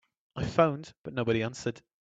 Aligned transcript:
I 0.35 0.45
phoned 0.45 0.95
but 1.03 1.13
nobody 1.13 1.43
answered. 1.43 1.83